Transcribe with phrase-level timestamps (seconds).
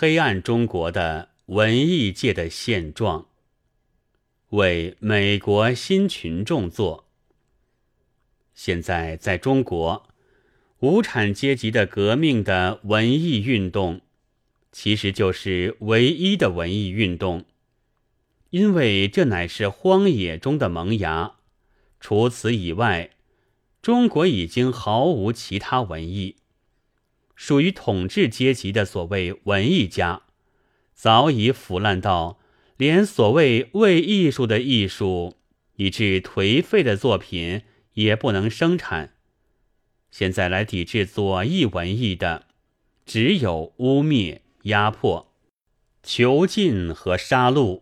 [0.00, 3.26] 黑暗中国的文艺界的现状，
[4.48, 7.04] 为美国新群众做。
[8.54, 10.08] 现在在中国，
[10.78, 14.00] 无产阶级的革命的文艺运动，
[14.72, 17.44] 其实就是唯一的文艺运动，
[18.48, 21.34] 因为这乃是荒野中的萌芽。
[22.00, 23.10] 除此以外，
[23.82, 26.36] 中国已经毫无其他文艺。
[27.40, 30.24] 属于统治阶级的所谓文艺家，
[30.92, 32.38] 早已腐烂到
[32.76, 35.38] 连所谓为艺术的艺术，
[35.76, 37.62] 以致颓废的作品
[37.94, 39.14] 也不能生产。
[40.10, 42.44] 现在来抵制左翼文艺的，
[43.06, 45.32] 只有污蔑、压迫、
[46.02, 47.80] 囚禁和杀戮；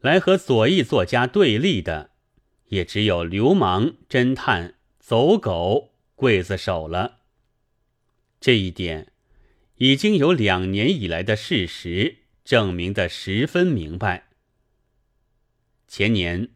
[0.00, 2.10] 来和左翼作家对立的，
[2.68, 7.17] 也只有流氓、侦探、走狗、刽子手了。
[8.40, 9.08] 这一点，
[9.76, 14.28] 已经有两年以来的事实证明的十分明白。
[15.88, 16.48] 前年，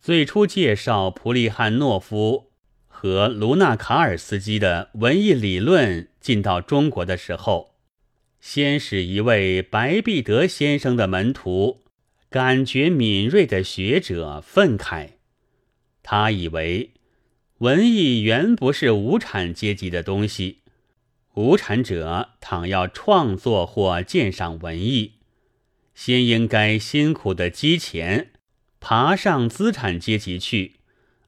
[0.00, 2.50] 最初介绍普利汉诺夫
[2.86, 7.76] 和卢纳卡尔斯基的文艺理论进到中国的时候，
[8.40, 11.84] 先使一位白璧德先生的门徒、
[12.28, 15.10] 感觉敏锐的学者愤慨，
[16.02, 16.92] 他以为
[17.58, 20.63] 文艺原不是无产阶级的东西。
[21.34, 25.14] 无产者倘要创作或鉴赏文艺，
[25.92, 28.30] 先应该辛苦的积钱，
[28.78, 30.76] 爬上资产阶级去，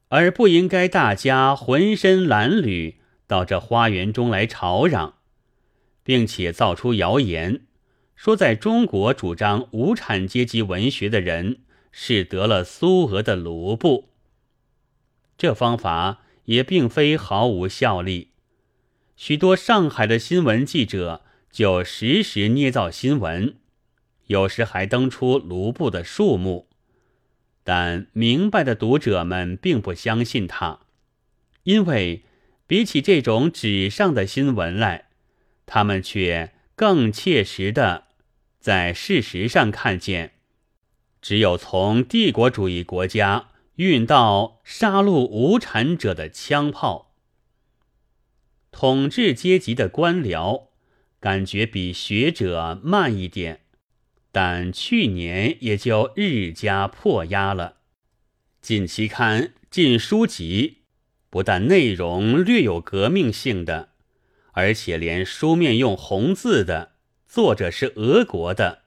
[0.07, 2.95] 而不应该大家浑身褴褛
[3.27, 5.15] 到这花园中来吵嚷，
[6.03, 7.65] 并且造出谣言，
[8.15, 14.07] 说在中国主张无产阶级文学的人是得了苏俄的卢布。
[15.37, 18.26] 这方法也并非毫无效力。
[19.17, 23.55] 许多上海的新闻记者就时时捏造新闻，
[24.27, 26.67] 有时还登出卢布的数目，
[27.63, 30.81] 但明白的读者们并不相信他，
[31.63, 32.25] 因为
[32.67, 35.09] 比起这种纸上的新闻来，
[35.65, 38.03] 他们却更切实的
[38.59, 40.33] 在事实上看见，
[41.19, 43.47] 只有从帝国主义国家
[43.77, 47.06] 运到杀戮无产者的枪炮。
[48.71, 50.67] 统治阶级的官僚
[51.19, 53.61] 感觉比学者慢一点，
[54.31, 57.77] 但去年也就日加迫压了。
[58.61, 60.79] 近期刊、近书籍
[61.29, 63.89] 不但内容略有革命性的，
[64.51, 66.93] 而且连书面用红字的，
[67.27, 68.83] 作者是俄国的，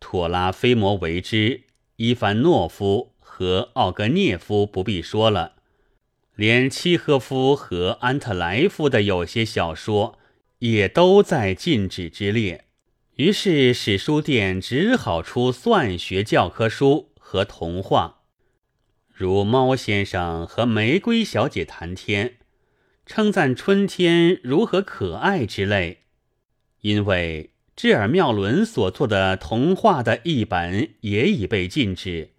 [0.00, 1.62] 托拉菲摩维之、
[1.96, 5.54] 伊凡诺夫和奥格涅夫不必说了。
[6.34, 10.18] 连契诃夫和安特莱夫的有些小说
[10.60, 12.64] 也都在禁止之列，
[13.16, 18.22] 于是史书店只好出算学教科书和童话，
[19.12, 22.36] 如猫先生和玫瑰小姐谈天，
[23.04, 25.98] 称赞春天如何可爱之类。
[26.80, 32.30] 因为智尔妙伦所做的童话的译本也已被禁止，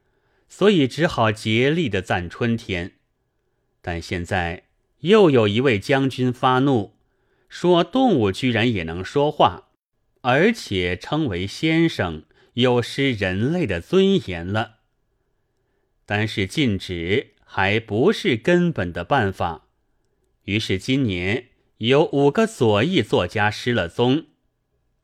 [0.49, 2.93] 所以只好竭力的赞春天。
[3.85, 4.63] 但现在
[4.99, 6.95] 又有一位将军发怒，
[7.49, 9.67] 说动物居然也能说话，
[10.21, 12.23] 而且称为先生，
[12.53, 14.77] 有失人类的尊严了。
[16.05, 19.67] 但是禁止还不是根本的办法，
[20.45, 24.27] 于是今年有五个左翼作家失了踪，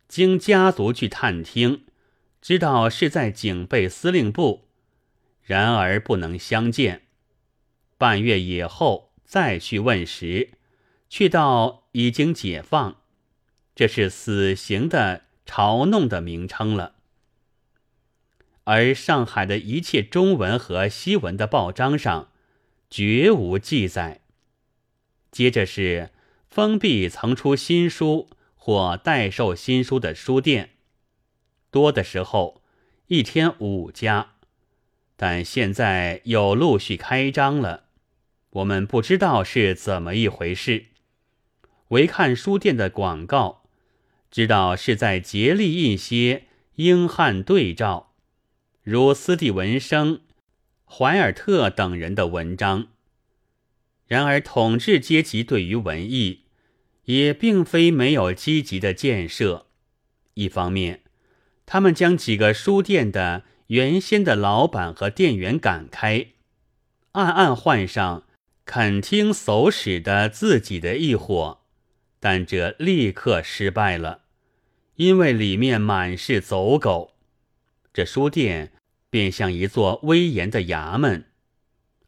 [0.07, 1.83] 经家族去探听，
[2.41, 4.69] 知道是在警备司令部，
[5.43, 7.01] 然而不能相见。
[7.99, 10.51] 半月以后再去问时，
[11.09, 13.01] 却到已经解放，
[13.75, 16.95] 这是死刑的嘲弄的名称了。
[18.63, 22.31] 而上海的一切中文和西文的报章上，
[22.89, 24.21] 绝无记载。
[25.29, 26.11] 接着是
[26.47, 30.69] 封闭曾出新书或代售新书的书店，
[31.69, 32.63] 多的时候
[33.07, 34.35] 一天五家，
[35.17, 37.88] 但现在又陆续开张了。
[38.51, 40.85] 我们不知道是怎么一回事，
[41.89, 43.63] 唯看书店的广告，
[44.31, 48.13] 知道是在竭力印些英汉对照，
[48.81, 50.21] 如斯蒂文生、
[50.83, 52.87] 怀尔特等人的文章。
[54.07, 56.45] 然而，统治阶级对于文艺
[57.05, 59.67] 也并非没有积极的建设。
[60.33, 61.03] 一方面，
[61.67, 66.29] 他们将几个书店的原先的老板和店员赶开，
[67.11, 68.23] 暗暗换上。
[68.71, 71.61] 肯听叟使的自己的一伙，
[72.19, 74.25] 但这立刻失败了，
[74.97, 77.15] 因为里面满是走狗，
[77.91, 78.73] 这书店
[79.09, 81.25] 便像一座威严的衙门，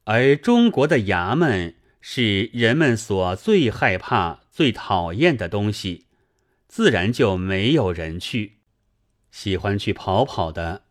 [0.04, 6.06] 而中国的衙门是人们所最害怕、最讨厌的东西，
[6.68, 8.60] 自然就没有人去。
[9.31, 10.84] 喜欢去跑跑的，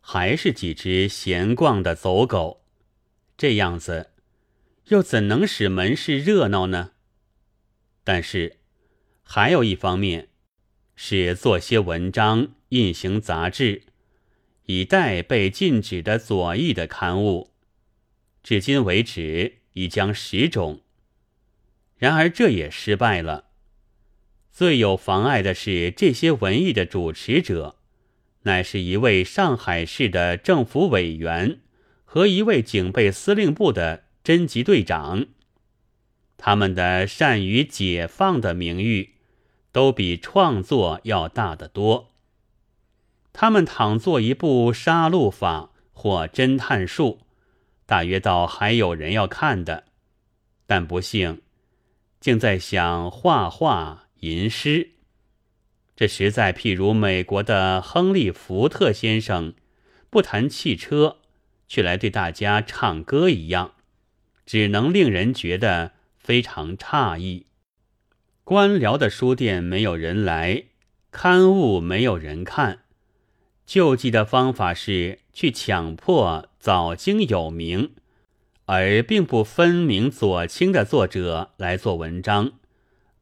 [0.00, 2.62] 还是几只闲逛的走狗，
[3.36, 4.12] 这样子，
[4.88, 6.92] 又怎能使门市热闹呢？
[8.04, 8.58] 但是，
[9.22, 10.28] 还有一方面。
[11.00, 13.82] 是做些文章、印行杂志，
[14.64, 17.52] 以待被禁止的左翼的刊物。
[18.42, 20.80] 至今为止已将十种，
[21.98, 23.44] 然而这也失败了。
[24.50, 27.76] 最有妨碍的是，这些文艺的主持者，
[28.42, 31.60] 乃是一位上海市的政府委员
[32.04, 35.24] 和一位警备司令部的侦缉队长。
[36.36, 39.14] 他们的善于解放的名誉。
[39.70, 42.10] 都比创作要大得多。
[43.32, 47.20] 他们倘做一部杀戮法或侦探术，
[47.86, 49.84] 大约倒还有人要看的。
[50.66, 51.42] 但不幸，
[52.18, 54.92] 竟在想画画吟诗。
[55.94, 59.54] 这实在譬如美国的亨利·福特先生
[60.10, 61.18] 不谈汽车，
[61.68, 63.74] 却来对大家唱歌一样，
[64.48, 67.44] 只能令人觉得非常诧异。
[68.44, 70.64] 官僚的书店没有人来，
[71.10, 72.78] 刊物没有人看，
[73.66, 77.90] 救济的方法是去强迫早经有名
[78.64, 82.52] 而并不分明左倾的作者来做文章，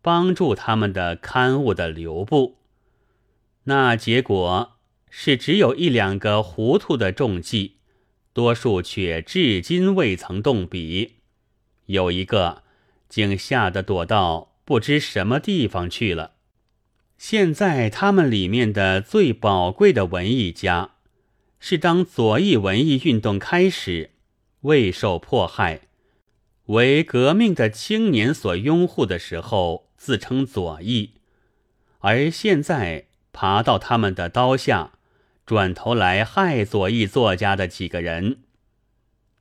[0.01, 2.59] 帮助他们的刊物的流布。
[3.65, 4.77] 那结果
[5.11, 7.79] 是只有一两个糊涂的中计，
[8.33, 11.16] 多数却至今未曾动笔，
[11.87, 12.63] 有一个
[13.09, 14.53] 竟吓得躲到。
[14.67, 16.33] 不知什么地方去了。
[17.17, 20.97] 现在他们里面的最宝贵的文艺家，
[21.61, 24.11] 是当左翼文艺运动开始，
[24.63, 25.83] 未受迫害，
[26.65, 31.13] 为革命的青年所拥护的时候，自称左翼，
[32.01, 34.95] 而现在爬到他们的刀下，
[35.47, 38.39] 转头来害左翼作家的几个人，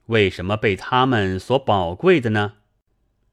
[0.07, 2.54] 为什么被他们所宝贵的呢？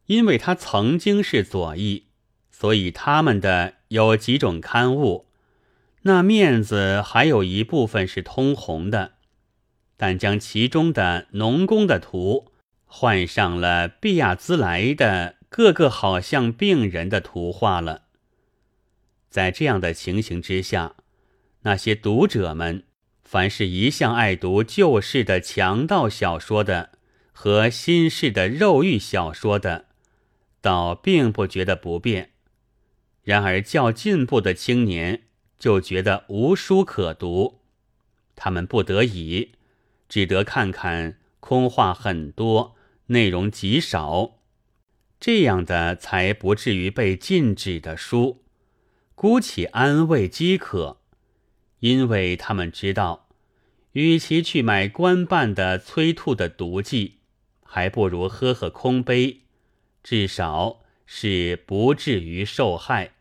[0.06, 2.06] 因为他曾经是左翼，
[2.50, 5.26] 所以他们的有几种刊物，
[6.02, 9.12] 那面子还有一部分是通红的，
[9.96, 12.52] 但将其中的农工的图
[12.84, 18.02] 换上了毕亚兹莱的各个好像病人的图画了。
[19.30, 20.96] 在这样的情形之下，
[21.62, 22.84] 那些读者们，
[23.32, 26.90] 凡是一向爱读旧式的强盗小说的
[27.32, 29.86] 和新式的肉欲小说的。
[30.60, 32.32] 倒并不觉得不便，
[33.22, 35.22] 然而较进步的青年
[35.58, 37.62] 就觉得无书可读，
[38.36, 39.52] 他们不得已
[40.10, 42.76] 只得看看空话很多、
[43.06, 44.40] 内容极少
[45.18, 48.42] 这样的，才不至于被禁止的书，
[49.14, 51.00] 姑且安慰饥渴，
[51.80, 53.21] 因为他们知道，
[53.92, 57.18] 与其去买官办的催吐的毒剂，
[57.62, 59.40] 还不如喝喝空杯。
[60.02, 63.12] 至少是不至于受害，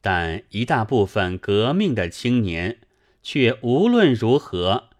[0.00, 2.78] 但一大部分革命的青年
[3.22, 4.90] 却无论如何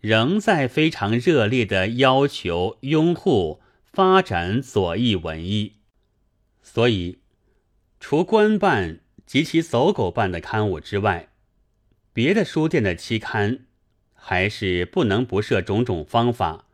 [0.00, 5.74] 仍在非常热烈的要求拥护发展左翼文艺，
[6.62, 7.18] 所以
[8.00, 11.28] 除官办及其走狗办的刊物之外，
[12.12, 13.66] 别的书店的期刊
[14.20, 16.66] 还是不能不设种种方法。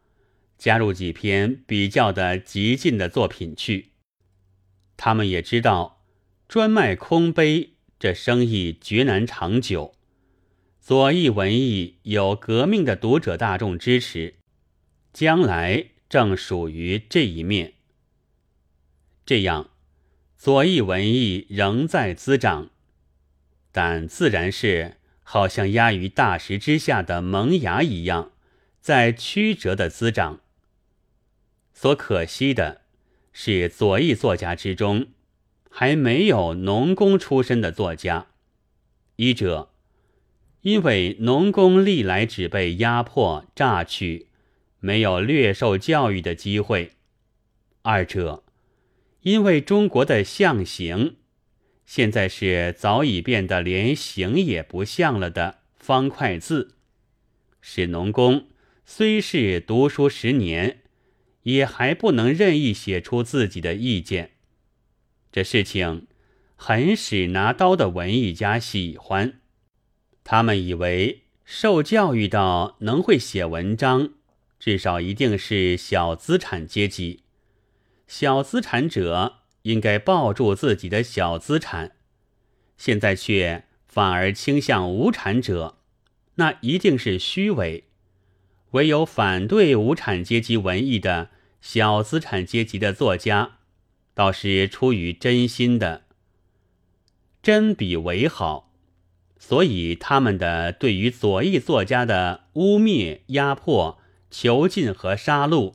[0.56, 3.90] 加入几篇比较的极进的作品去，
[4.96, 6.02] 他们也知道
[6.48, 9.94] 专卖空杯这生意绝难长久。
[10.80, 14.34] 左翼文艺有革命的读者大众支持，
[15.12, 17.74] 将来正属于这一面。
[19.26, 19.70] 这样，
[20.36, 22.70] 左翼文艺仍在滋长，
[23.72, 28.30] 但自然是好像压于大石之下的萌芽一样，
[28.80, 30.40] 在曲折的滋长。
[31.72, 32.82] 所可惜的
[33.32, 35.08] 是，左翼作家之中
[35.68, 38.28] 还没有农工出身的作家。
[39.16, 39.70] 一者，
[40.60, 44.28] 因为农工历来只被压迫榨取，
[44.78, 46.90] 没有略受教育的机会；
[47.82, 48.44] 二者，
[49.22, 51.16] 因为中国的象形
[51.86, 56.74] 现在是早已变得连形也不像了的方块字，
[57.60, 58.48] 使农工
[58.84, 60.80] 虽是读书十年。
[61.44, 64.30] 也还不能任意写出自己的意见，
[65.30, 66.06] 这事情
[66.56, 69.40] 很使拿刀的文艺家喜欢。
[70.24, 74.14] 他们以为受教育到能会写文章，
[74.58, 77.24] 至少一定是小资产阶级。
[78.06, 81.96] 小资产者应该抱住自己的小资产，
[82.76, 85.78] 现在却反而倾向无产者，
[86.36, 87.84] 那一定是虚伪。
[88.72, 91.30] 唯有反对无产阶级文艺的
[91.60, 93.58] 小资产阶级的作家，
[94.14, 96.04] 倒是出于真心的，
[97.42, 98.72] 真比为好。
[99.38, 103.98] 所以他们的对于左翼作家的污蔑、压迫、
[104.30, 105.74] 囚禁和杀戮，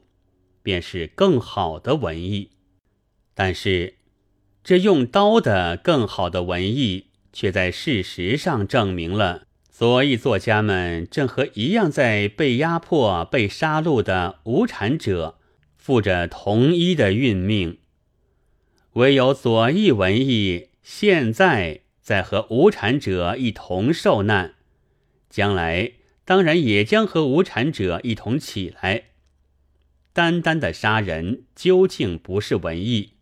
[0.61, 2.51] 便是更好的文艺。
[3.41, 3.93] 但是，
[4.65, 9.43] 这用刀的更好的文艺，却在事实上证明了。
[9.71, 15.39] 左翼作家们正和一样在被压迫、被杀戮的无产者
[15.77, 17.77] 负着同一的运命。
[18.95, 24.55] 唯有左翼文艺现在在和无产者一同受难，
[25.29, 25.93] 将来
[26.25, 29.05] 当然也将和无产者一同起来。
[30.11, 33.13] 单单的杀人究竟不是文艺，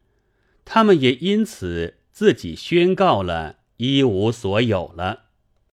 [0.69, 5.26] 他们也因此自己宣告了一无所有了。